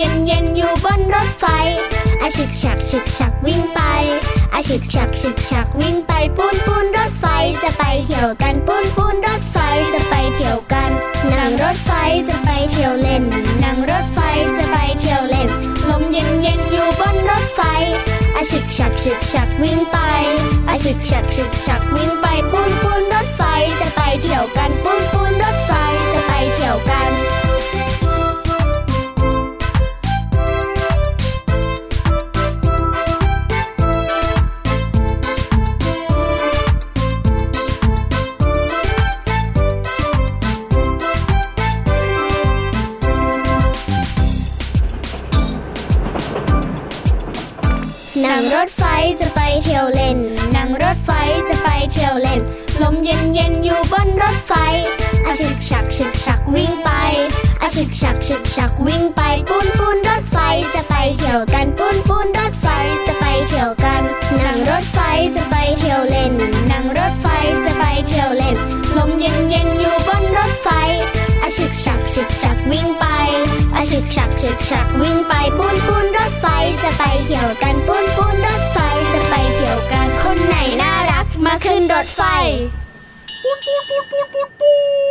[0.00, 1.44] เย็นเย็นอยู่บนรถไฟ
[2.22, 3.80] อาฉึกฉักฉึกฉักวิ่งไป
[4.54, 7.26] อาฉึกฉักฉึกฉักวิ่งไปปูนปูนรถไฟ
[7.62, 9.56] จะไปเที่ยวกันปูนปูนรถไฟ
[9.92, 10.90] จะไปเที่ยวกัน
[11.32, 11.90] นั่งรถไฟ
[12.28, 13.22] จะไปเที่ยวเล่น
[13.62, 14.18] นั่งรถไฟ
[14.56, 15.48] จะไปเที่ยวเล่น
[15.88, 17.60] ลมเย็นเย็นอยู่บนรถไฟ
[18.36, 19.96] อาฉึกฉักฉึกฉักวิ่งไป
[20.68, 22.26] อาฉึกฉักฉึกฉักวิ่งไป
[57.76, 60.38] ฉึกฉักฉึกฉักวิ่งไปปูนปูนรถไฟ
[60.74, 62.66] จะไปเที่ยวกันปูนปูนรถไฟ
[63.06, 64.02] จะไปเที่ยวกัน
[64.44, 64.98] นั่งรถไฟ
[65.36, 66.32] จะไปเที่ยวเล่น
[66.70, 67.26] นั่งรถไฟ
[67.64, 68.56] จะไปเที่ยวเล่น
[68.96, 70.68] ลมเย็นเย็นอยู่บนรถไฟ
[71.42, 73.04] อาฉึกฉักฉึกฉักวิ่งไป
[73.74, 76.46] อาฉึกฉักฉึกฉักวิ่งไปปูนปูนรถไฟ
[76.82, 78.78] จะไปเที่ยวกันปูนปูนรถไฟ
[79.12, 82.22] จะไปเที่ยวกันคนไหนน่ารักมาขึ้นรถไฟ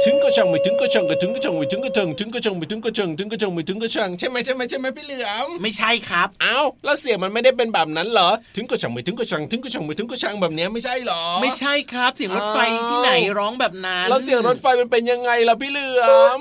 [0.04, 12.58] ถึงก็ช่างไม่ถึงก็ช่างก็ถึงก็ช่างไม่ถึงก็ถึงถึงก็ช่างไม่ถึงก็ช่างถึงก็ช่างไม่ถึงก็ช่างใช่ไหมใช่ไหมใช่ไหมพี่เหลือมไม่ใช่ครับเอ้าแล้วเสียงมันไม่ได้เป็นแบบนั้นเหรอ ถึงก็ช่างไม่ถึงก็ช่างถึงก็ช่างไม่ถึงก็ช่างแบบเนี้ยไม่ใช่เหรอ ไม่ใช่ครับ เสียงรถไฟ
[12.90, 16.04] ที่ไหนร้องแบบนั้นแล้วเสียงรถไฟมันเป็นยังไงล่ะพี่เหลือ
[16.38, 16.40] ม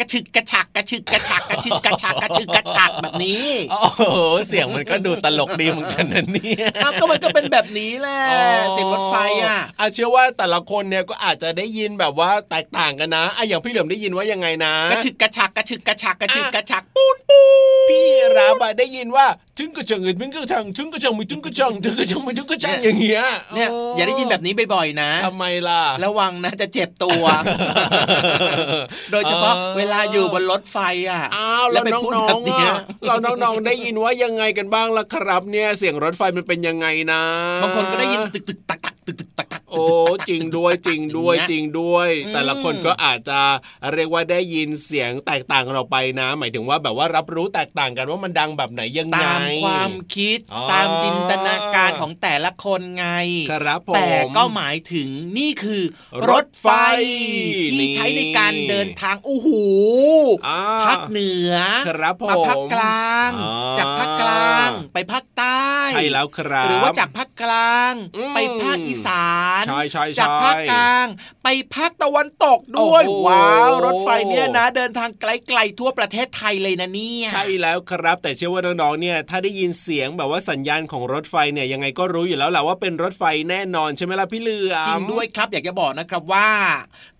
[0.00, 4.02] กระชึกกระฉักกระชึกกระฉักกระชึกกระฉักกระชึกกระฉักแบบนี้โอ้โห
[4.48, 8.20] เสียงมันก็ดูตลกดีเหมือนกันนะเนี่ยอ้าวก็มันก็เป็นแบบนี้แหละ
[8.72, 17.40] เสียงรถไฟอะอะเชื่อว่าแต่ละคนเนี่ยก็อาจจะได้ยินแบบว่าแตกต่างกันนะอะอย่างพี่เหลือมได้ยินว่ายังไงนะกระชึกกระฉักกระชึกกระฉักกระชึกกระฉักปูนปู
[17.90, 18.06] พี่
[18.36, 19.26] รับอะได้ยินว่า
[19.58, 23.22] ถึงกระชังเงินถึงกระชังถึงกระชังไม่ถึงกระชังถึงกระชังไม่ถึงกระชังอย่างเงี้ย
[23.54, 27.24] เนี่ยอย่าได้ยินแบบนี้บ่อยๆนะทำไมล่ะ ระวังนะจะเจ็บตัว
[29.12, 30.78] โดยเฉพาะเวลาอยู่บนรถไฟ
[31.08, 37.22] อะอ้าวแล้แล้ววไปน้พูดอแบงบๆเนี้ยอะเราน้องๆได้ยินว่ายังไงกันบ้างล่ะครับ เนี่ยเสียงรถไฟมันเป็นยังไงนะ
[37.62, 39.84] บางคนก็ได้ยินตึกตึกตักตักตึกตึกตักตัก โอ้
[40.28, 43.40] จริงด้วยจริงด้วยอย่างเงี้ยจริงด้วยอืมแต่ละคนก็อาจจะ
[43.92, 53.06] เรียกว่าได้ยินเสียงแตกต่างกันออกไปนะ หมายถึงว่าแบบว่ารับรู้แตกต่างกันว่ามันดังแบบไหนยังไงตามความคิดอ๋อตามจินตนาการของแต่ละคนไง
[53.50, 55.82] ครับผมแต่ก็หมายถึงนี่คือ
[56.30, 56.68] รถไฟ
[57.72, 59.48] ที่ใช้ในการเดินทางโอ้โห
[60.46, 61.54] อ่าภาคเหนือ
[61.88, 71.06] ครับผมมาภาคกลางอ่าจากภาคกลางไปภาคใต้ใช่แล้วครับหรือว่าจากภาคกลางอืมไปภาคอีสานใช่ใช่ใช่จากภาคกลาง
[71.42, 86.48] ไปภาคตะวันตกด้วยโอ้โหว้าวรถไฟเนี่ยนะ เดินทางไกลๆทั่วประเทศไทยเลยนะเนี่ยใช่แล้วครับ แต่เชื่อว่าน้องๆเนี่ยถ้าได้ยินเสียงแบบว่าสัญญาณของรถไฟเนี่ยยังไงก็รู้อยู่แล้วแหละว่าเป็นรถไฟแน่นอนใช่ไหมล่ะพี่เหลือมจริงด้วยครับอยากจะบอกนะครับว่า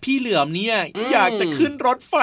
[0.03, 2.15] พี่เหลือมเนี่ยอืมอยากจะขึ้นรถไฟ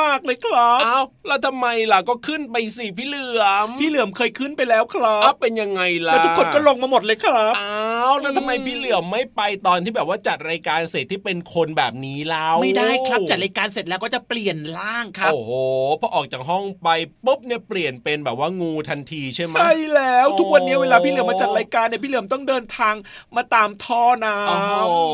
[0.00, 7.72] มากๆเลยครับอ้าวแล้วทำไมล่ะก็ขึ้นไปสิพี่เหลือมพี่เหลือมเคยขึ้นไปแล้วครัอ้าบวเป็นยังไงล่ะแล้วทุกคนก็ลงมาหมดเลยครับอ้า
[8.10, 15.52] วแล้วทำไมพี่เหลือมไม่ไปตอนที่แบบว่าจัดรายการเสร็จที่เป็นคนแบบนี้เล่าไม่ได้ครับจัดรายการเสร็จแล้วก็จะเปลี่ยนร่างครับโอ้โห
[16.00, 16.88] พอออกจากห้องไป
[17.24, 22.94] ปุ๊บเนี่ยเปลี่ยนเป็นแบบว่างูทันทีใช่ไหมใช่แล้วโอ้ทุกวันนี้เวลาพี่เหลือมมาจัดรายการเนี่ยพี่เหลือมต้องเดินทาง
[23.36, 25.12] มาตามท่อน้โอ้โห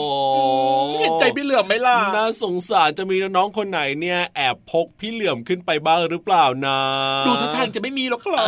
[0.95, 6.79] ำเห็นใจพี่เหลือมไหมล่ะน่าสงสารจะมีน้องๆคนไหนเนี่ยแอบพกพี่เหลือมขึ้นไปบ้างหรือเปล่านะ
[7.27, 8.47] ดูท่าทางจะไม่มีหรอกครับ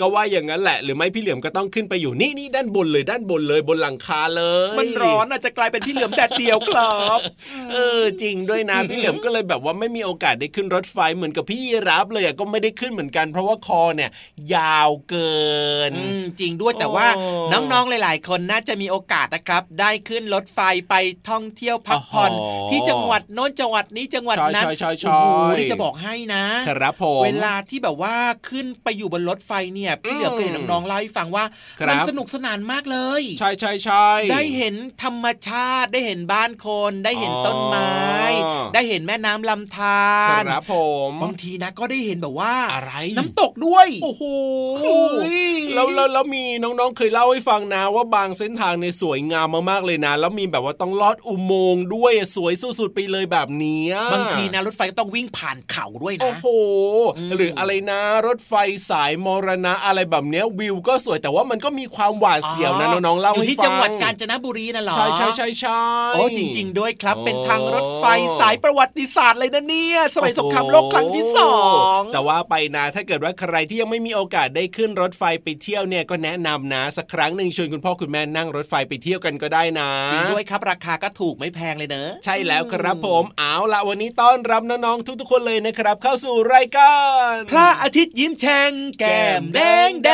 [0.00, 4.44] ก็ว่าอย่างนั้นแหละหรือไม่พี่เหลือมก็ต้องขึ้นไปอยู่นี่นี่ด้านบนเลยด้านบนเลยบนหลังคาเล
[4.74, 7.18] ย มันร้อนอาจจะกลายเป็นพี่เหลือมแดดเดียวครับ
[7.72, 14.10] เออจริงด้วยนะพี่เหลือมก็เลยแบบว่าไม่มีโอกาสได้ขึ้นรถไฟเหมือนกับพี่รับเลยอะก็ไม่ได้ขึ้นเหมือนกัน เพราะว่าคอเนี่ย
[14.54, 15.40] ยาวเกิ
[15.90, 20.94] นอืมจริงด้วยแต่ว่าโอ้น้องๆหลาย ๆ คนน่าจะมีโอกาสนะครับ ได้ขึ้นรถไฟไป
[21.28, 28.14] ท่องเที่ยวพักผ่อนอ๋อที่จังหวัดโน้นจังหวัดนี้จังหวัดนั้นใช่ใช่ใช่โอ้โหใช่นี่จะบอกให้นะ ครับผมเวลาที่แบบว่า
[28.48, 31.44] ขึ้นไปอยู่บนรถไฟเนี่ยเนี่ยพี่เหลือก็เห็นน้องๆเล่าให้ฟังว่า
[31.80, 37.90] ครับมันสนุกสนานมากเลย ใช่ใช่ใช่ได้เห็นธรรมชาติได้เห็นบ้านคนได้เห็นต้นไม้
[38.44, 40.08] อ๋อได้เห็นแม่น้ำลำธา
[40.40, 40.74] รครับผ
[41.08, 44.22] มบางทีนะก็ได้เห็นแบบว่าอะไร น้ำตกด้วย โอ้โห
[44.82, 45.02] โอ้
[45.34, 45.38] ย
[45.74, 56.48] แล้วแล้วแล้วมีน้องๆเคยเล่าให้ฟังนะว่าบางเส้นทางในยสวยงามมากๆเลยนะ แล้วมีแบบว่าต้องลอดอุโมงค์ด้วยสวยสุดๆไปเลยแบบเนี้ยบางทีนะรถไฟก็ต้องวิ่งผ่านเขาด้วยโอ้นะโห
[57.18, 58.52] อืมหรืออะไรนะ รถไฟ
[58.90, 65.82] สายมรณะอะไรแบบเนี้ยวิวก็สวยแต่ว่ามันก็มีความหวาดเสียวนะน้องๆเล่าอยู่ให้ที่ฟังจังหวัดกาญจนบุรีน่ะเหรอใช่ใช่ใช่ใช่
[66.14, 68.04] โอ้จริง ๆ ด้วยครับโอ้เป็นทางรถไฟ
[68.40, 71.56] สายประวัติศาสตร์เลยนะเนี่ยสมัยสงครามโลกครั้งที่สอ
[71.96, 86.94] งจะว่าไปนะถ้าเกิดว่าใครที่ยังไม่มีโอกาสได้ขึ้นรถไฟไปเที่ยวเนี่ยก็แนะนำนะ สักครั้งหนึ่งชวนคุณพ่อคุณแม่นั่งรถไฟไปเที่ยวกันก็ได้นะจริงด้วยครับราคาก็ถูกไม่แพงเลยเนอะใช่แล้วครับผมเอาละวันนี้ต้อนรับน้องๆทุกๆคนเลยนะครับ เข้าสู่รายกา
[87.30, 90.10] รพระอาทิตย์ยิ้มแฉ่งแก้มแดงแด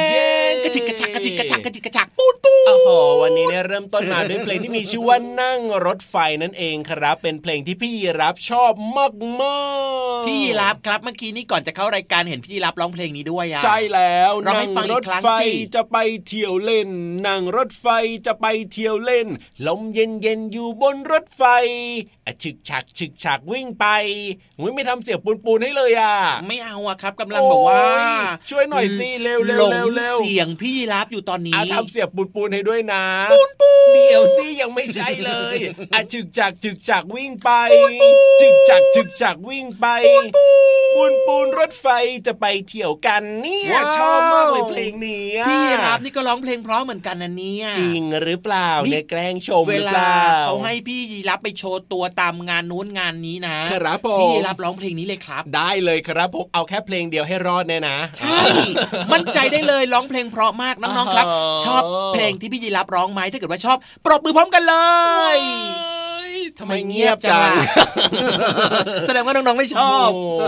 [0.00, 0.30] งเย้
[0.64, 2.90] กระจิกกระชักกระจิกกระชักกระจิกกระชักปูดปูดโอ้โห
[3.22, 15.96] วันนี้เนี่ยเริ่มต้นมาด้วยเพลงที่มีชื่อว่านั่งรถไฟนั่นเองครับ เป็นเพลงที่พี่ยีรับชอบมากๆพี่ยีรับครับเมื่อกี้นี้ก่อนจะเข้ารายการเห็นพี่ยีรับร้องเพลงนี้ด้วยอะใช่แล้วร้องให้นั่งฟังอีรกถครั้งไฟสิจะไป
[16.26, 16.88] เที่ยวเล่น
[17.26, 17.86] นั่งรถไฟ
[18.26, 19.26] จะไปเที่ยวเล่น
[19.66, 21.42] ลมเย็นเย็นๆอยู่บนรถไฟ
[22.24, 23.86] อะฉึกฉักฉึกฉักวิ่งไป
[24.60, 26.14] อุ๊ยไม่ทำเสียงปูนปูนๆให้เลยอะ
[26.48, 28.04] ไม่เอาอะครับกำลังบอกว่าโอ้ย
[28.50, 35.56] ช่วยหน่อยสิเร็วๆหลงเร็วๆเสียงพี่ยีรับอยู่ตอนนี้อาทำเสียงปูนปูนๆให้ด้วยนะ ปูนปูเดี๋ยวสิยังไม่ใช่เลย
[35.94, 37.50] อะฉึกจักฉึกจักวิ่งไป
[38.40, 39.86] ฉึกจักฉึกจักวิ่งไป
[40.96, 41.86] ปูนปูนรถไฟ
[42.26, 58.40] จะไปเที่ยวกันเนี่ยว้าวชอบมากเลยเพลงนี้อะพี่ยีรับนี่ก็ร้องเพลงเพราะเหมือนกันนะเนี่ยจริงหรือเปล่านี่เนี่ยแกล้งชมเวหรือลาเปล่าเขาให้พี่ยีรับไปโชว์ตัวตามงานนู้นงานนี้นะครับผมพี่ยีรับร้องเพลงนี้เลยครับ ได้เลยครับผมเอาแค่เพลงเดียวให้รอดแน่นะ ใช่
[59.12, 61.82] มั่นใจได้เลยร้องเพลงเพราะมากน้องๆครับอ๋อชอบ
[62.14, 64.74] เพลงที่พี่ยีรับร้องไหมถ้าเกิดว่าชอบ ปรบมือพร้อมกันเล
[65.36, 65.38] ย
[66.58, 67.64] ทำไมเงียบจังอะ
[69.06, 70.42] แสดงว่าน้องๆไม่ชอบโโห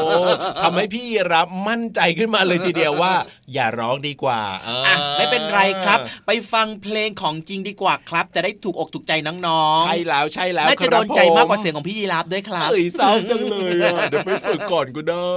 [0.63, 3.15] ทำให้พี่รับมั่นใจขึ้นมาเลยทีเดียวว่า
[3.53, 4.41] อย่าร้องดีกว่า
[4.87, 15.33] อะไม่เป็นไรครับ ไปฟังเพลงของจริงดีกว่าครับ จะได้ถูกอกถูกใจน้องๆ ใช่แล้วใช่แล้วน่าจะคโดรับนใจมากกว่าผเสียงของพี่ยีรับด้วยครับเอ้ยเศร้าจังเลยอะเดี๋ยวไปฝึกก่อนก็ได้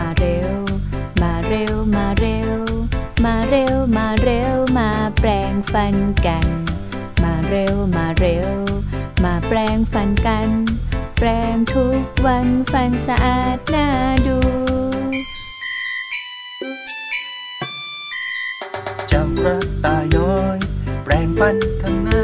[0.00, 0.52] มาเร็ว
[1.22, 2.56] มาเร็วมาเร็ว
[3.24, 5.94] มาเร็วมาเร็วมาแปลงฟัน
[6.26, 6.46] กัน
[7.22, 8.50] มาเร็วมาเร็ว
[9.24, 10.48] มาแปลงฟันกัน
[11.18, 13.86] แปลงทุกวันฟันสะอาดน่า
[14.26, 14.38] ดู
[19.10, 20.58] จ้ากระตาย้อย
[21.04, 22.22] แปรงฟันข้างหน้า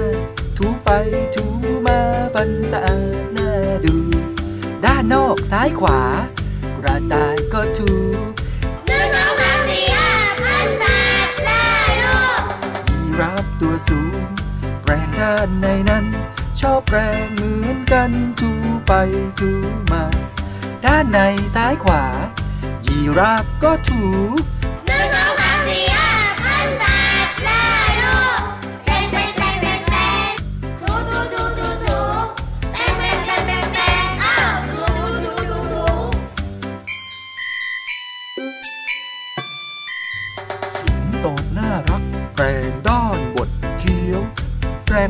[0.57, 0.89] ถูไป
[1.35, 1.45] ถู
[1.87, 2.01] มา
[2.35, 3.51] ฟันสะอาดน่า
[3.85, 3.95] ดู
[4.85, 6.01] ด้านนอกซ้ายขวา
[6.87, 7.93] ระต่ายก็ถู
[8.87, 10.13] หนึ่งสองสามสี่ห้า
[10.43, 10.85] พันแป
[11.27, 11.67] ดได้
[12.03, 12.43] ลูก
[12.91, 14.21] ยีราฟตัวสูง
[14.83, 16.05] แปรงด้านในนั้น
[16.61, 18.11] ชอบแปรงเหมือนกัน
[18.41, 18.51] ถู
[18.87, 18.93] ไป
[19.39, 19.51] ถู
[19.93, 20.05] มา
[20.85, 21.21] ด้านใน
[21.55, 22.05] ซ้ายขวา
[22.87, 24.03] ยีราฟก็ถู
[24.56, 24.56] ห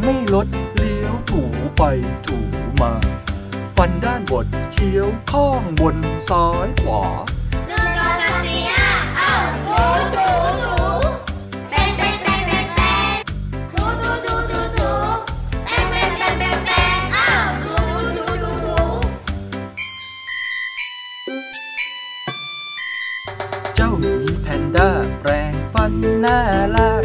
[0.05, 0.47] ไม่ลด
[0.77, 1.43] เลี้ยวถู
[1.77, 1.83] ไป
[2.27, 2.39] ถู
[2.81, 2.93] มา
[3.77, 5.97] ฟันด้านบดเคี้ยวข้องบน
[6.31, 7.05] ซ้ายขวา
[7.69, 9.33] หนึ่งสองสามสี่ห้าอ้า
[9.67, 10.29] ถูถู
[10.63, 10.77] ถู
[11.71, 12.81] แปงแปงแปงแปงแป
[13.13, 13.17] ง
[13.73, 14.93] ถูถูถูถูถู
[15.67, 17.29] แปงแปงแปงแปงแปงอ้า
[17.65, 17.75] ถู
[18.17, 18.79] ถูถู
[23.77, 24.89] เจ้าหมีแพนด้า
[25.21, 26.39] แปรงฟันหน้า
[26.77, 27.05] ลาก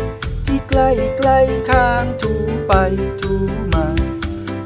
[0.72, 2.34] ใกล้ใกล้ข้างถู
[2.68, 2.74] ไป
[3.22, 3.34] ถู
[3.74, 3.86] มา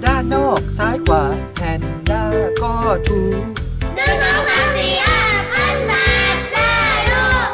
[0.03, 1.23] ด้านนอกซ้ายขวา
[1.55, 2.23] แพนด้า
[2.61, 2.73] ก็
[3.07, 3.21] ถู
[3.97, 5.21] นึ่งสองสามสี่ห้า
[5.53, 5.93] พันแป
[6.35, 6.73] ดได้
[7.11, 7.49] ลูก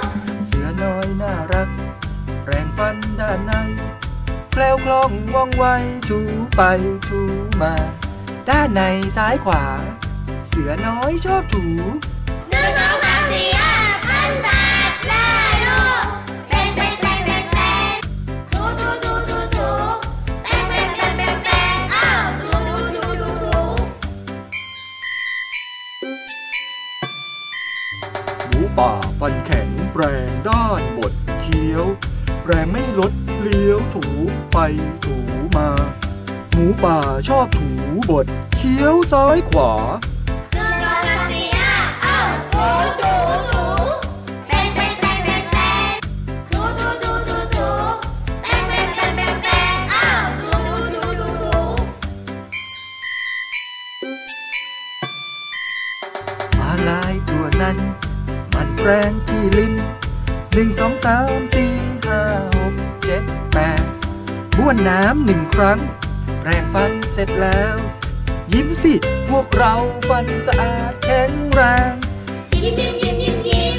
[0.46, 1.70] เสือน้อยน่ารัก
[2.46, 3.54] แรงฟันด้านใน
[4.52, 5.66] แคล้วคล่องว่องไว
[6.10, 6.20] ถู
[6.56, 6.62] ไป
[7.08, 7.22] ถู
[7.62, 7.74] มา
[8.50, 8.82] ด้านใน
[9.18, 9.64] ซ้ายขวา
[10.48, 11.66] เสือน้อยชอบถู
[12.54, 31.86] นึ่งสองาฟันแข็งแปลงด้านบดเคี้ยว
[32.46, 34.06] แรงไม่ลดเลี้ยวถู
[34.52, 34.58] ไป
[35.06, 35.16] ถู
[35.58, 35.70] มา
[36.52, 36.98] หมูป่า
[37.28, 37.70] ชอบถู
[38.10, 39.72] บดเคี้ยวซ้ายขวา
[56.64, 56.92] อะไร
[57.30, 57.78] ตัวนั้น
[58.78, 59.74] แปรงที่ลิ้น
[60.54, 61.74] หนึ่งสองสามสี่
[62.06, 62.22] ห้า
[62.56, 62.74] หก
[63.04, 63.24] เจ็ด
[63.54, 63.84] แปด
[64.58, 65.80] บ้วนน้ำหนึ่งครั้ง
[66.40, 67.76] แปรงฟันเสร็จแล้ว
[68.54, 68.94] ยิ้มสิ
[69.30, 69.74] พวกเรา
[70.10, 71.62] ฟันสะอาดแข็งแร
[71.92, 71.94] ง
[72.64, 73.78] ยิ้มยิ้มยิ้มยิ้มยิ้ม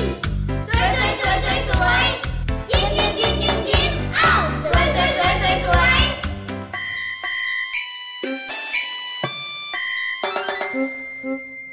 [0.68, 2.06] สวยสวยสวยสวยสวย
[2.70, 6.00] ยิ้มยิ้มยิ้มยิ้มยิ้มอ้าวสวยสวยสวยสวยสวย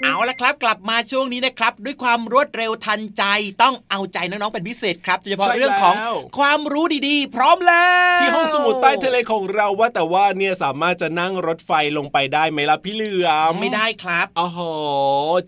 [0.03, 3.24] เอาละครับกลับมาช่วงนี้นะครับ ด้วยความรวดเร็วทันใจ
[3.62, 7.86] ต้องเอาใจน้องๆเป็นพิเศษครับโดยเฉพาะใช่เรื่องของแล้วความรู้ดีๆ พร้อมแล้
[8.18, 14.60] วที่ห้องสมุดใต้ทะเลของเราว่าแต่ว่าเนี่ยสามารถจะนั่งรถไฟลงไปได้ไหมล่ะพี่เหลือมไม่ได้ครับอ๋อโห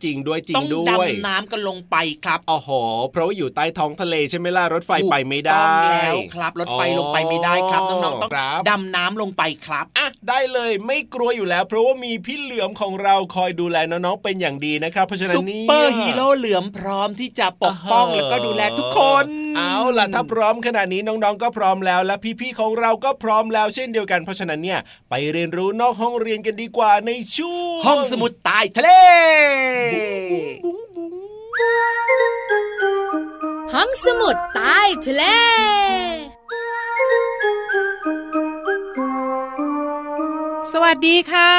[0.03, 2.70] จริงด้วยจริงด้วยต้องดำน้ำกันลงไปครับอ๋อโห
[3.12, 19.25] เพราะว่าอยู่ใต้ท้องทะเลใช่ไหมล่ะรถไฟไปไม่ได้ถูกต้องแล้วครับรถไฟลงไปไม่ได้ครับน้องๆต้องครับดำน้ำลงไปครับอะได้เลยไม่กลัวอยู่แล้ว เพราะว่ามีพี่เหลือมของเราคอยดูแลน้องๆเป็นอย่างดีนะครับ เพราะฉะนั้นนี่ซุปเปอร์ฮีโร่เหลือมพร้อมที่จะปกป้องแล้วก็ดูแลทุกคน
[19.57, 24.79] เอาล่ะถ้าพร้อมขนาดนี้น้องๆก็พร้อมแล้ว และพี่ๆของเราก็พร้อมแล้วเช่นเดียวกันเพราะฉะนั้นเนี่ย
[25.10, 28.89] ไปเรียนรู้นอกห้องเรียนกันดีกว่าในช่วงห้องสมุดใต้ทะเล
[33.74, 35.24] ห้องสมุดใต้ทะเล
[40.73, 41.53] สวัสดีค่ะ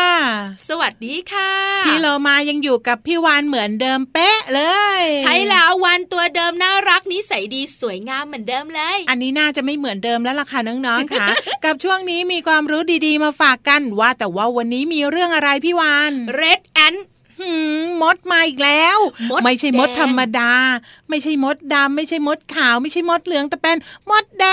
[0.69, 1.51] สวัสดีค่ะ
[1.87, 4.63] พี่โลมายังอยู่กับพี่วานเหมือนเดิมเป๊ะเล
[5.01, 11.27] ย ใช่แล้ววันตัวเดิมน่ารักนิสัยดีสวยงามเหมือนเดิมเลย อันนี้น่าจะไม่เหมือนเดิมแล้วล่ะค่ะน้องๆค่ะ
[11.65, 16.99] กับช่วงนี้มีความรู้ดีๆมาฝากกันว่าแต่ว่าวันนี้มีเรื่องอะไรพี่วาน Red Ant
[17.41, 17.53] หื
[17.83, 18.99] มมดมาอีกแล้ว
[19.31, 20.53] มดไม่ใช่มดแดงธรรมดา
[21.09, 23.77] ไม่ใช่มดดำไม่ใช่มดขาว ไม่ใช่มดเหลืองแต่เป็น
[24.11, 24.47] มดแด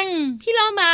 [0.00, 0.02] ง
[0.42, 0.92] พี่เรามา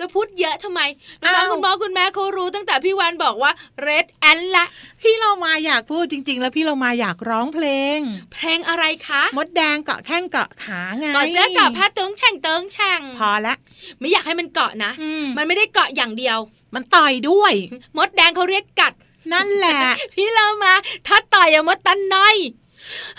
[0.00, 0.80] จะพูดเยอะทำไม
[1.22, 3.52] น้องอ้าวๆคุณพ่อคุณแม่เขารู้ตั้งแต่พี่วันบอกว่า
[3.86, 4.66] Red Ant ละ
[5.02, 7.66] พี่เรามาอยากพูดจริง ๆ แล้วพี่เรามาอยากร้องเพล
[7.96, 7.98] ง
[8.32, 13.54] เพลงอะไรคะมดแดงเกาะแข้งเกาะขาไงกอดเสื้อกับผ้าเติงแฉ่งเติงแฉ่งพอละ
[13.98, 16.38] ไม่อยากให้มันเกาะนะอืมมันไม่ได้เกาะอย่างเดียว
[16.74, 17.52] มันต่อยด้วย
[17.96, 18.92] มดแดงเขาเรียกกัด
[19.32, 19.80] นั่นแหละ
[20.14, 20.72] พี่เรามา
[21.06, 22.36] ถ้าต่อยอะมดตันน้อย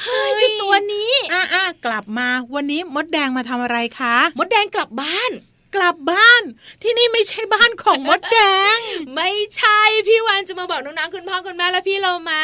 [0.02, 5.32] เฮ้ยเจ้าตัวนี้ อะอะกลับมา วันนี้มดแดงมาทำอะไรคะ มดแดงกลับบ้าน
[5.75, 6.44] กลับบ้าน
[6.82, 8.40] ที่นี่ไม่ใช่บ้านของมดแด
[8.75, 8.78] ง
[9.16, 12.44] ไม่ใช่พี่วานจะมาบอกน้องๆคุณพ่อคุณแม่และพี่เรามา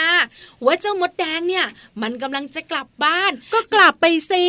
[0.66, 1.66] ว่าเจ้ามดแดงเนี่ย
[2.02, 4.46] มันกำลังจะกลับบ้าน ก็กลับไปสิ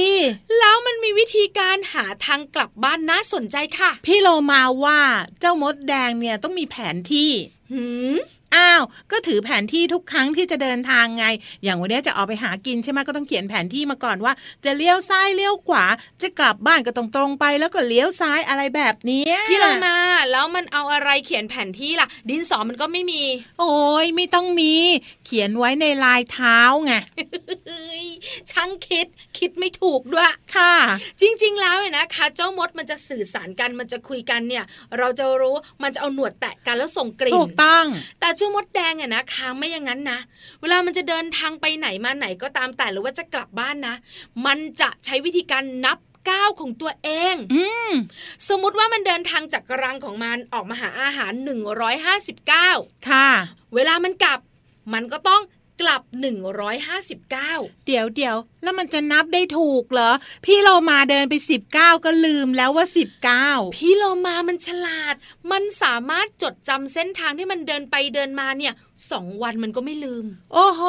[0.58, 5.00] แล้วมันมีวิธีการหาทางกลับบ้านน่าสนใจค่ะ พี่โลมาว่า
[5.40, 7.30] เจ้ามดแดงเนี่ยต้องมีแผนที่
[7.72, 7.82] หื
[8.14, 8.16] ม
[8.56, 11.26] อ้าว ก็ถือแผนที่ทุกครั้งที่จะเดินทางไง
[11.64, 14.32] อย่างวันนี้จะออกไปหากินใช่ไหมก็ต้องเขียนแผนที่มาก่อนว่า
[14.64, 15.84] จะเลี้ยวซ้ายเลี้ยวขวา
[16.22, 19.98] จะกลับบ้านก็ตรงตรงๆไปแล้วก็เลี้ยวซ้ายอะไรแบบเนี้ยพี่เรามา
[20.30, 23.22] แล้วมันเอาอะไรเขียนแผนที่ล่ะ ดินสอมันก็ไม่มี
[23.60, 24.74] โอ้ยไม่ต้องมี
[25.26, 26.92] เขียนไว้ในลายเท้าไง
[27.66, 28.06] เฮ้ย
[28.50, 29.06] ช่างคิด
[29.38, 30.74] คิดไม่ถูกด้วยค่ะ
[31.20, 34.64] จริง ๆ แล้วเนี่ยนะคะเจ้ามดมันจะสื่อสารกันมันจะคุยกันเนี่ย
[34.98, 37.84] เราจะรู้มันจะเอาหนวดแตะกันแล้วส่งกลิ่ถูนกต้อง
[38.20, 40.18] แต่เจ้ามดแดงเนี่ยนะคะไม่อย่างนั้นนะ
[40.60, 43.94] เวลามันจะเดินทางไปไหนมาไหนก็ตามแต่หรือว่าจะกลับบ้านนะ
[44.46, 45.98] มันจะใช้วิธีการนับ
[46.30, 47.92] ก้าวของตัวเองอืม
[48.48, 51.32] สมมุติว่ามันเดินทางจากรังของมันออกมาหาอาหาร
[52.00, 53.28] 159 ค่ะ
[53.74, 54.40] เวลามันกลับ
[54.94, 55.42] มันก็ต้อง
[55.80, 56.02] กลับ
[56.74, 60.10] 159 เดี๋ยวเดี๋ยวแล้วมันจะนับได้ถูกเหรอ
[60.44, 65.14] พี่เรามาเดินไปสิบเก้าก็ลืมแล้วว่าสิบเก้าพี่โลมามันฉลาด
[65.50, 68.74] มันสามารถจดจำเส้นทางที่มันเดินไปเดินมาเนี่ย
[69.12, 70.24] สองวันมันก็ไม่ลืม
[70.54, 70.82] โอ้โห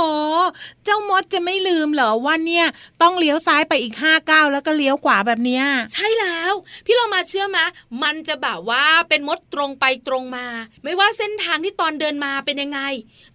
[0.85, 2.65] เจ้ามดจะไม่ลืมเหรอว่าเนี่ย
[3.01, 5.63] ต้องเลี้ยวซ้ายไปอีกห้าก้าวแล้วก็เลี้ยวขวาแบบเนี้ย
[5.93, 6.53] ใช่แล้ว
[6.85, 7.59] พี่เรามาเชื่อไหม
[8.03, 10.47] มันจะแบบว่าเป็นมดตรงไปตรงมา
[10.83, 12.79] ไม่ว่าเส้นทางที่ตอนเดินมาเป็นยังไง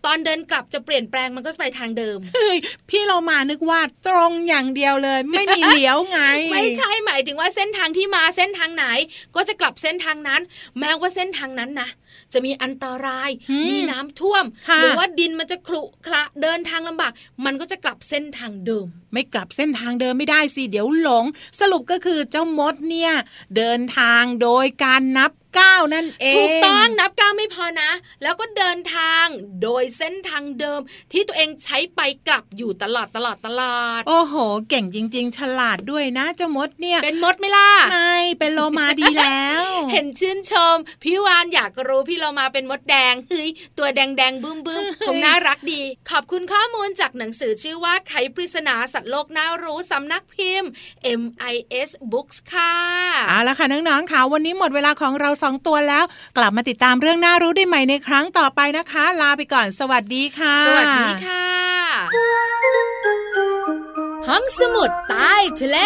[0.04, 2.56] ตอนเดินกลับจะเปลี่ยนแปลงมันก็ไปทางเดิมเฮ้ย
[2.90, 6.20] พี่เรามานึกว่าตรงอย่างเดียวเลย ไม่มีเลี้ยวไง
[6.52, 8.86] ไม่ใช่หมายถึงว่าเส้นทางที่มาเส้นทางไหน
[9.34, 10.40] ก็จะกลับเส้นทางนั้น
[10.78, 11.90] แม้ว่าเส้นทางนั้นนะ
[12.32, 17.12] จะมีอันตรายอืมมีน้ำท่วมค่ะหรือว่าดินมันจะครุขระเดินทางลำบาก
[17.44, 21.24] มันก็จะกลับเส้นทางเดิม ไม่กลับเส้นทางเดิมไม่ได้สิเดี๋ยวหลง
[21.60, 23.12] สรุปก็คือเจ้ามดเนี่ย
[23.56, 25.30] เดินทางโดยการนับ
[25.60, 27.90] ก้าวนั่นเอง ถูกต้องนับก้าวไม่พอนะ
[28.22, 29.26] แล้วก็เดินทาง
[29.62, 30.80] โดยเส้นทางเดิม
[31.12, 34.34] ที่ตัวเองใช้ไปกลับอยู่ตลอดตลอดตลอด โอ้โห
[34.68, 50.70] เก่งจริง ๆ ฉลาดด้วยนะเจ้ามดเนี่ย เป็นมดไหมล่ะ ไม่ เป็นโลมาดีแล้ว เห็นชื่นชม พี่วานอยากรู้พี่เรามาเป็นมดแดงเฮ้ยตัวแดงแดงๆบึ้มบึ้มคงน่ารักดี ขอบคุณข้อมูลจากหนังสือชื่อว่าไขปริศนาสัตว์โลกน่ารู้สำนักพิมพ์
[51.20, 52.74] MIS Books ค่ะ
[53.28, 56.04] เอาละค่ะน้องๆค่ะวันนี้หมดเวลาของเราสองตัวแล้ว
[56.36, 61.46] กลับมาติดตามเรื่องน่ารู้ได้ใหม่ในครั้งต่อไปนะคะ ลาไปก่อนสวัสดีค่ะ สวัสดีค่ะ
[64.28, 65.78] ห้องสมุดใต้ทะเล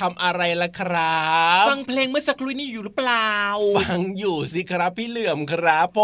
[0.00, 1.22] ทำอะไรล่ะครั
[1.62, 3.32] บ ฟังเพลงเมื่อสักครู่นี้อยู่หรือเปล่า
[3.78, 5.98] ฟังอยู่สิครับพี่เหลื่อมครับผ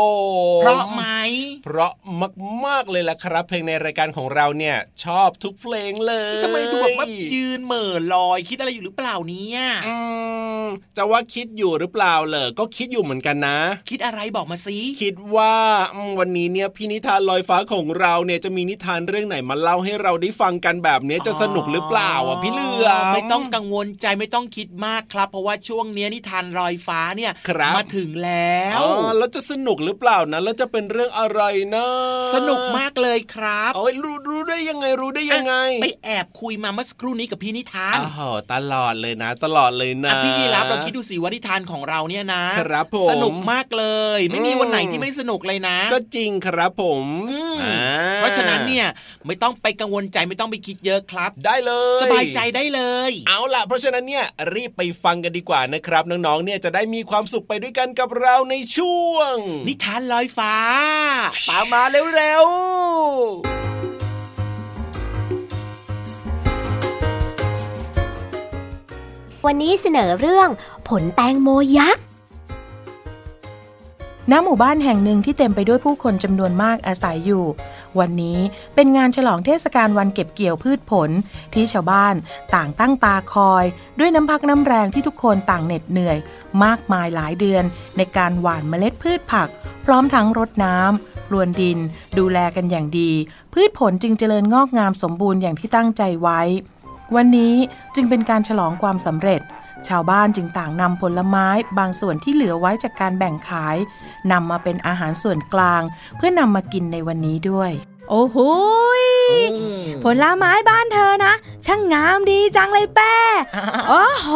[0.59, 1.05] มเพราะไหม
[1.65, 1.93] เพราะ
[2.67, 9.97] มากๆเลยล่ะครับ เพลงในรายการของเราเนี่ยชอบทุกเพลงเลยทำไมดูแบบว่ายืนเหม่อลอยคิดอะไรอยู่หรือเปล่าเนี่ยอื
[10.63, 10.65] ม
[10.97, 13.59] จะว่าคิดอยู่หรือเปล่าเหรอก็คิดอยู่เหมือนกันนะ
[13.91, 15.55] คิดอะไรบอกมาสิคิดว่า
[15.95, 31.43] อืมวันนี้เนี่ยพี่นิทานลอยฟ้าของเราเนี่ยจะมีนิทานเรื่องไหนมาเล่าให้เราได้ฟังกันแบบนี้จะสนุกหรือเปล่าอะพี่เหลือมไม่ต้องกังวลใจไม่ต้องคิดมากครับ เพราะว่าช่วงเนี้ยนิทานลอยฟ้าเนี่ยครับมาถึงแล้วอ๋อแล้วจะสนุกหรือเปล่านะแล้วจะเป็นเรื่องอะไร
[31.75, 31.87] นะ
[32.35, 43.87] สนุกมากเลยครับโอ้ยรู้รู้ได้ยังไงรู้ได้ยังไง ไปแอบคุยมาเมื่อสักครู่นี้กับพี่นิทานอ้าวตลอดเลยนะ ตลอดเลยนะอะพี่ยีรับเราคิดดูสิว่านิทานของเราเนี่ยนะครับผมสนุกมากเล
[44.19, 47.81] ย ไม่มีอืมวันไหนที่ไม่สนุกเลยนะ ก็จริงครับผมอืมอ่า
[48.17, 48.87] เพราะฉะนั้นเนี่ย
[49.27, 59.35] ไม่ต้องไปกังวลใจไม่ต้องไปคิดเยอะครับ ได้เลย สบายใจได้เลย เอาล่ะเพราะฉะนั้นเนี่ยรีบไปฟังกันดีกว่านะครับ น้องๆเนี่ยจะได้มีความสุขไปด้วยกันกับเราในช่วง
[59.67, 60.55] นิทานลอยฟ้า
[61.49, 62.47] ตามมาเร็ว
[69.47, 70.49] วันนี้เสนอเรื่อง
[70.89, 72.05] ผลแตงโมยักษ์
[74.31, 77.45] ณ หมู่บ้านแห่งหนึ่งที่เต็มไปด้วยผู้คนจำนวนมากอาศัยอยู่
[77.99, 78.39] วันนี้
[78.75, 81.11] เป็นงานฉลองเทศกาลวันเก็บเกี่ยวพืชผล
[81.55, 82.15] ที่ชาวบ้าน
[82.55, 83.65] ต่างตั้งตาคอย
[83.99, 86.19] ด้วยน้ำพักน้ำแรงที่ทุกคนต่างเหน็ดเหนื่อย
[86.65, 87.65] มากมายหลายเดือน
[87.97, 89.49] ในการหว่านเมล็ดพืชผัก
[89.85, 91.79] พร้อมทั้งรดน้ำรวนดิน
[92.19, 93.11] ดูแลกันอย่างดี
[93.53, 96.41] พืชผลจึงเจริญงอกงามสมบูรณ์อย่างที่ตั้งใจไว้
[97.17, 97.55] วันนี้
[97.95, 99.41] จึงเป็นการฉลองความสำเร็จ
[99.89, 101.47] ชาวบ้านจึงต่างนำผลไม้
[101.79, 103.77] บางส่วนที่เหลือไว้จากการแบ่งขาย
[104.33, 105.83] นำมาเป็นอาหารส่วนกลาง
[106.17, 107.73] เพื่อนำมากินในวันนี้ด้วย
[108.11, 108.39] โอ้โห
[109.01, 109.05] ย
[110.05, 111.35] ผลไม้บ้านเธอนะ
[111.67, 113.17] ช่างงามดีจังเลยแป้
[113.89, 114.29] โอ้โห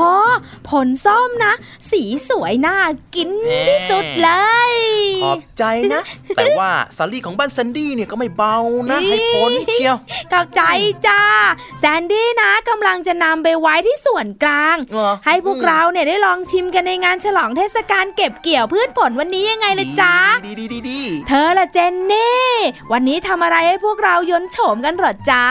[0.68, 1.52] ผลส้มนะ
[1.90, 2.76] สีสวยน่า
[3.14, 3.30] กิน
[3.68, 4.30] ที่สุดเล
[4.70, 4.72] ย
[5.24, 6.02] ขอบใจนะ
[6.36, 8.56] แต่ว่าสาลี่ของบ้านแซนดี้เนี่ยก็ไม่เบา
[8.90, 9.96] นะให้ผลเชียว
[10.32, 10.62] ขอบใจ
[11.06, 11.22] จ้า
[11.80, 20.14] แซนดี้นะกำลังจะนำไปไว้ที่ส่วนกลางเหรอให้พวกเราเนี่ยได้ลองชิมกันในงานฉลองเทศกาลเก็บเกี่ยวพืชผลวันนี้ยังไงล่ะจ๊ะ
[20.46, 22.46] ดีดีดีดีเธอละเจนนี่
[22.92, 25.44] วันนี้ทำอะไรให้พวกเรายนโฉมกันหรอจ๊ะ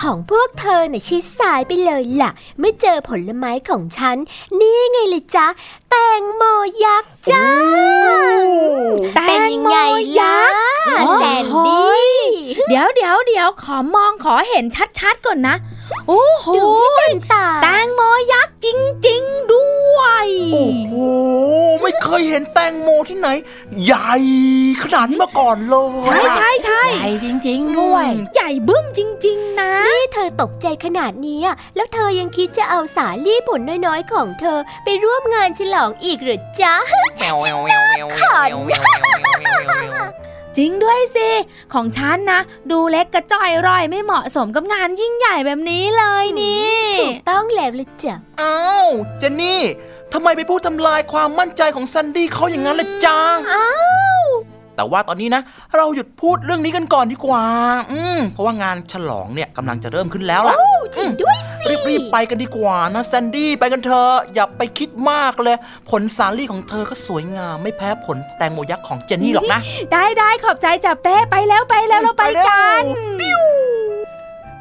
[0.00, 4.16] ของพวกเธอน่ะชิดสายไปเลยล่ะ ไม่เจอผลไม้ของฉัน
[4.60, 5.46] นี่ไงเลยจ๊ะ
[5.90, 6.42] แตงโม
[6.84, 7.48] ยักษ์จ้า
[9.14, 9.76] แตเป็นงยังโมไง
[10.18, 12.20] ยัล่ะกษ์แซนโอ้โหดี้
[12.68, 14.64] เดี๋ยวเดี๋ยวเดี๋ยวขอมองขอเห็น
[14.98, 15.56] ชัดๆก่อนนะ
[16.08, 18.00] โอ้โหดูให้เต็มตาแตงโม
[18.32, 18.66] ยักษ์จ
[19.08, 20.94] ริง ๆ ด้วย โอ้โห
[21.82, 23.28] ไม่เคยเห็นแตงโมที่ไหน
[23.84, 24.14] ใหญ่
[24.82, 36.74] ขนาดนี้มาก่อนเลย ใช่ใช่ใช่ใหญ่จริง ๆ ด้วย ใหญ่บึ้มจริง ๆ นะ นี่เธอตกใจขนาดนี้อะแล้วเธอยังคิดจะเอาสาลี่ผลน้อยๆ ของเธอไปร่วมงานฉลององอีกหรือจ๊ะ
[37.22, 37.30] ฉั
[38.04, 38.50] นขัน
[40.56, 41.28] จริงด้วยสิ
[41.74, 48.86] ของฉันนะ ดูเล็กกระจ้อยรอยไม่เหมาะสมกับงานยิ่งใหญ่แบบนี้เลยนี่ถูกต้องแล้วละจ้ะอ้าว
[49.18, 49.62] เจนนี่
[50.12, 53.18] ทำไมไปพูดทำลายความมั่นใจของซันดี้เขาอย่างนั้นล่ะจ๊ะ
[53.52, 53.68] อ้า
[54.20, 54.24] ว
[54.78, 55.42] แต่ว่าตอนนี้นะ
[55.76, 57.44] เราหยุดพูดเรื่องนี้กันก่อนดีกว่า
[57.92, 60.56] อืมเพราะว่างานฉลองเนี่ยกำลังจะเริ่มขึ้นแล้วล่ะ
[60.96, 65.56] จริงด้วยสิรีบๆไปกันดีกว่านะแซนดี้ไปกันเถอะอย่าไปคิดมากเลย
[65.90, 69.60] ผลสาลี่ของเธอก็สวยงามไม่แพ้ผลแตงโมยักษ์ของเจนนี่หรอกนะ
[69.92, 72.82] ได้ได้ขอบใจจับเป้ไปแล้วไปแล้วเราไปกัน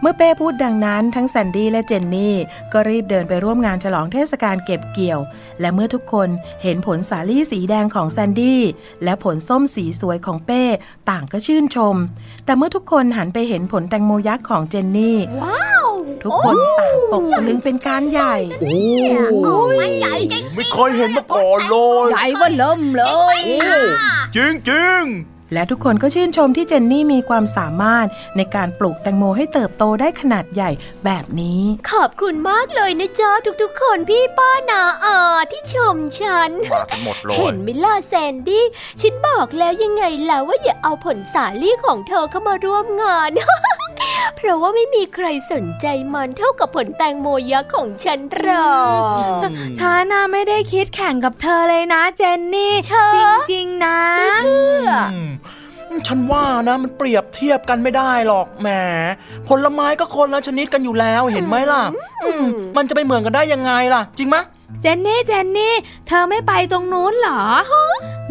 [0.02, 2.36] เมื่อเป้พูดดังนั้นทั้งแซนดี้และเจนนี่
[2.74, 5.20] ก็รีบเดินไปร่วมงานฉลองเทศกาลเก็บเกี่ยว
[5.62, 6.30] และเมื่อทุกคน
[6.64, 8.62] เห็นผลสาลี่สีแดงของแซนดี้
[9.04, 10.64] และผลส้มสีสวยของเป้
[11.10, 11.96] ต่างก็ชื่นชม
[12.46, 15.90] แต่เมื่อทุกคนหันไปเห็นผลแตงโมยักษ์ของเจนนี่ว้าว
[16.24, 23.04] ทุกคนต่างตกตะลึงเป็นการใหญ่ โอ้ไม่เคยเห็นมาก่อนเลย ใหญ่เบ้อเริ่มเล
[23.36, 23.38] ย
[24.36, 25.02] จริงจริง
[25.54, 28.08] และทุกคนก็ชื่นชมที่เจนนี่มีความสามารถ
[28.38, 30.72] ในการปลูกแตงโมให้เติบโตได้ขนาดใหญ่
[31.06, 33.32] แบบนี้ ขอบคุณมากเลยนะจ๊ะ
[33.62, 35.18] ทุกๆ คนพี่ป้านาอา
[35.52, 38.66] ที่ชมฉันมากันหมดเลเห็ยนไหมิล่ะแซนดี้
[39.02, 43.32] ฉันบอกแล้วยังไงล่ะว่าอย่าเอาผลสาลี่ของเธอเข้ามาร่วมงาน
[44.36, 48.82] เพราะว่าไม่มีใครสนใจมันเท่ากับผลแตงโมยักษ์ของฉันหรอ
[49.40, 53.10] กฉฉันน่ะไม่ได้คิดแข่งกับเธอเลยนะเจนนี่เธอ
[53.52, 53.57] จริงๆ
[56.08, 58.70] ฉันว่านะมันเปรียบเทียบกันไม่ได้หรอกแหม
[59.48, 61.84] ผลไม้ก็คนละชนิดกันอยู่แล้วเห็นไหมล่ะ
[62.26, 62.46] อืม
[62.78, 64.38] มันจะไปเหมือนกันได้ยังไงล่ะ จริงไหม
[64.82, 65.74] เจนนี่เจนนี่
[66.08, 67.42] เธอไม่ไปตรงนู้นเหรอ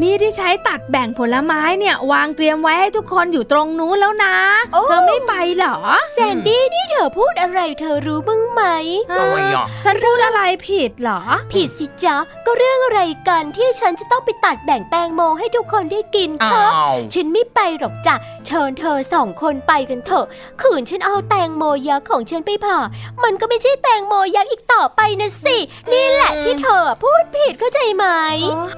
[0.02, 4.36] มีที่ใช้ตัดแบ่งผลไม้เนี่ยวางเตรียมไว้ให้ทุกคนอยู่ตรงนู้นแล้วนะ
[4.72, 5.76] โอ้เธอไม่ไปเหรอ
[6.14, 8.62] แซนดี้นี่เธอพูดอะไรเธอรู้บ้างไหม
[9.10, 11.20] อะไรอะฉันพูดอะไรผิดเหรอ
[11.52, 18.14] ผิดสิจ๊ะ ก็เรื่องอะไรกันที่ฉันจะต้องไปตัดแบ่งแตงโมให้ทุกคนได้กินเธออ้าวฉันไม่ไปหรอกจ้ะ
[18.46, 20.26] เชิญเธอสองคนไปกันเถอะ
[20.62, 22.78] ขืนฉันเอาแตงโมยักษ์ของฉันไปผ่า
[23.24, 25.56] มันก็ไม่ใช่แตงโมยักษ์อีกต่อไปนะสิ
[25.92, 28.06] นี่แหละที่เธอพูดผิดเข้าใจไหม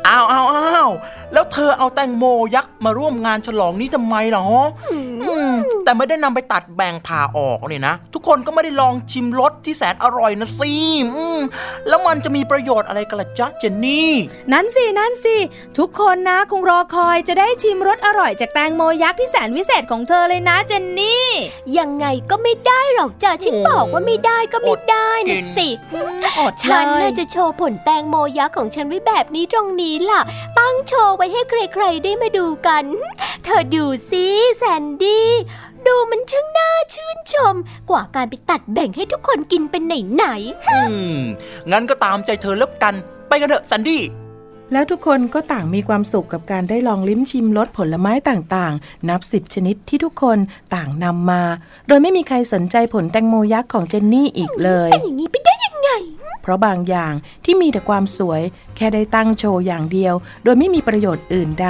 [0.09, 0.91] อ้าวอ้าวอ้าว
[1.33, 4.47] แล้วเธอเอาแตงโมยักษ์มาร่วมงานฉลองนี้ทำไมเหรอ
[4.93, 5.53] อืม
[5.85, 10.73] แต่ไม่ได้นำไปตัดแบ่งผ่าออกเนี่ยนะ ทุกคนก็ไม่ได้ลองชิมรสที่แสนอร่อยนะสิ
[11.17, 11.41] อืม
[11.89, 14.13] แล้วมันจะมีประโยชน์อะไรกันล่ะจ๊ะเจนนี่
[14.53, 15.37] นั่นสิ นั่นสิ
[15.79, 21.27] ทุกคนนะคงรอคอยจะได้ชิมรสอร่อยจากแตงโมยักษ์ที่แสนวิเศษของเธอเลยนะเจนนี่
[21.79, 25.69] ยังไงก็ไม่ได้หรอกจ้ะฉันโอ้บอกว่าไม่ได้ก็ไม่ได้กินะนสิ
[26.39, 30.21] อดฉันเลน่ายจะโชว์ผลแตงโมยักษ์ของฉันไว้แบบนี้ตรงนี้ล่ะ
[30.59, 32.85] ตั้งโชว์ไว้ให้ใครๆได้มาดูกัน
[33.45, 34.25] เธอดูสิ
[34.57, 35.29] แซนดี้
[35.87, 37.55] ดูมันช่างน่าชื่นชม
[37.91, 40.79] กว่าการไปตัดแบ่งให้ทุกคนกินเป็นไหนๆอื
[41.19, 41.21] ม
[41.71, 42.95] งั้นก็ตามใจเธอแล้วกัน
[43.29, 44.03] ไปกันเถอะซันดี้
[44.73, 50.39] แล้วทุกคนก็ต่างมีความสุขกับการได้ลองลิ้มชิมรสผลไม้ต่างๆ นับสิบชนิดที่ทุกคน
[50.75, 51.43] ต่างนำมา
[51.89, 55.91] โดยไม่มีใครสนใจผลแตงโมยักษ์ของเจนนี่อีกเลย เป็นอย่างนี้ไปได้ยังไง
[56.38, 57.13] เพ ราะบางอย่าง
[57.45, 58.43] ที่มีแต่ความสวย
[58.77, 61.69] แค่ได้ตั้งโชว์อย่างเดียว โดยไม่มีประโยชน์อื่นใด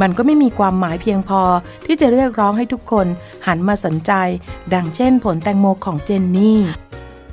[0.00, 1.42] มันก็ไม่มีความหมายเพียงพอ
[1.86, 3.06] ที่จะเรียกร้องให้ทุกคน
[3.46, 4.12] หันมาสนใจ
[4.74, 6.60] ดังเช่นผลแตงโมของเจนนี่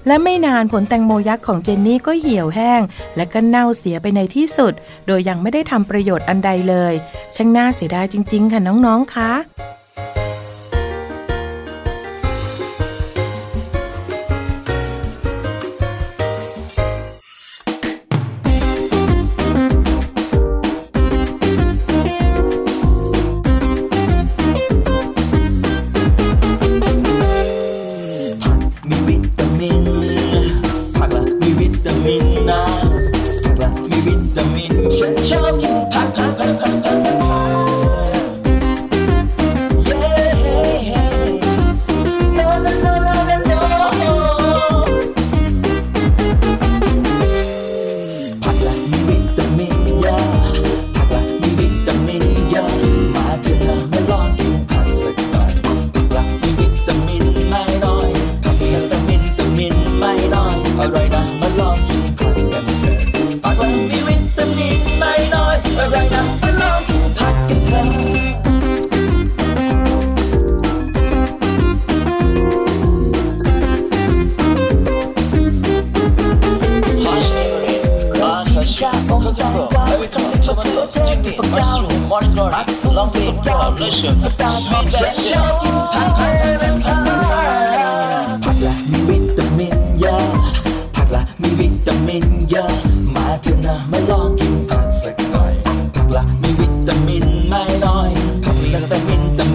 [0.08, 2.82] และไม่นานผลแตงโมยักษ์ของเจนนี่ก็เหี่ยวแห้ง
[3.16, 4.74] และก็เน่าเสียไปในที่สุด
[5.08, 6.94] โดยยังไม่ได้ทำประโยชน์อันใดเลย
[7.36, 9.32] ช่างน่าเสียดายจริง ๆ ค่ะน้อง ๆ คะ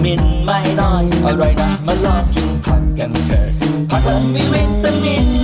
[0.09, 3.47] มินไม่น้อยอร่อยนะมาลองกินผักกันเถอะ
[3.89, 5.38] ผักลมีวิตามิน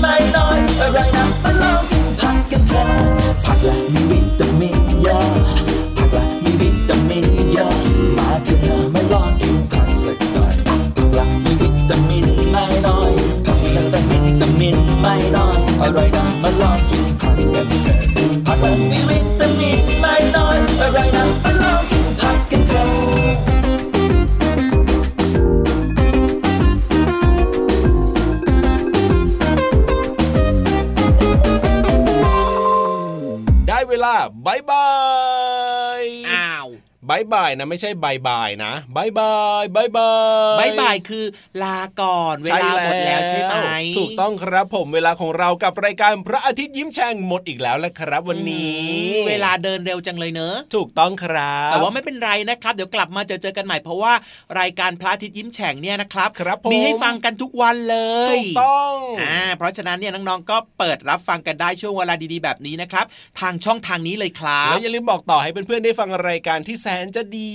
[37.16, 41.26] าว bye bye นะไม่ใช่ bye bye นะ bye bye bye bye bye bye คือ
[41.64, 43.56] ลาก่อนเวลาหมดแล้วใช่ไหม
[43.98, 48.86] ถูกต้องครับผมเวลาของเรากับรายการพระอาทิตย์ยิ้มแฉ่งหมดอีกแล้วละครับวันนี้
[49.28, 54.14] เวลาเดินเร็วจังเลยเนอะถูกต้องครับแต่ว่าไม่เป็นไรนะครับ เดี๋ยวกลับมาเจอเจอกันใหม่เพราะว่า
[54.60, 57.98] รายการพระอาทิตย์ยิ้มแฉ่งเนี่ยนะครับครับผมมีให้ฟังกันทุกวันเล
[58.28, 63.06] ยถูกต้องอ่าเพราะฉะนั้นเนี่ยน้องๆก็เปิดรับฟังกันได้ช่วงเวลาดีๆแบบนี้นะครับ
[63.40, 67.54] ทางช่องทางนี้เลยครัแล้บวอย่าลืมบอกต่อให้เพื่อนๆได้ฟังรายการที่แสนจะดี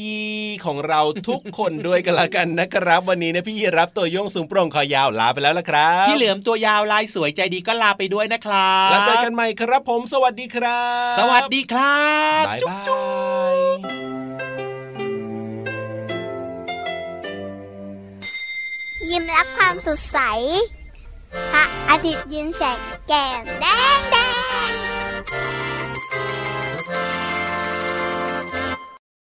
[0.65, 10.83] ของเราทุกคนด้วยกันละกันนะครับ วันนี้นะพี่ยีรับตัวโยงสูงโปร่งคอยาวลาไปแล้วละครับพี่เหลือมตัวยาวลายสวยใจดีก็ลาไปด้วยนะครับแล้วเจอกันใหม่ครับผม สวัสดีครั
[11.13, 12.01] บ สวัสดีครั
[12.43, 12.81] บบ๊ายบา
[13.55, 13.57] ย
[19.11, 20.19] ยิ้มรับความสดใส
[21.53, 24.17] พระอาทิตย์ยิ้มแฉกแก้มแดงแด